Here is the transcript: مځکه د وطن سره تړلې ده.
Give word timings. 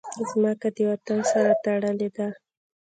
مځکه 0.41 0.67
د 0.75 0.77
وطن 0.91 1.19
سره 1.31 1.51
تړلې 1.63 2.09
ده. 2.15 2.27